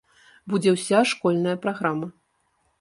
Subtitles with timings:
[0.53, 2.13] Будзе ўся школьная праграма!